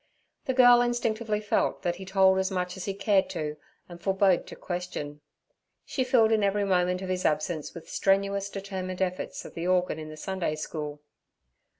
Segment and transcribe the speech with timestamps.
[0.45, 3.57] The girl instinctively felt that he told as much as he cared to,
[3.87, 5.21] and forbode to question.
[5.85, 9.99] She filled in every moment of his absence with strenuous, determined efforts at the organ
[9.99, 11.03] in the Sunday school.